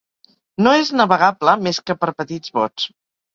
[0.67, 2.89] No és navegable més que per petits bots.